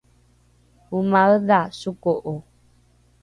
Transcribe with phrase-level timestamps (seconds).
[0.97, 2.35] omaedha soko’o?